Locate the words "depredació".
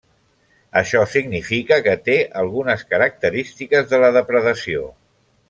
4.19-4.91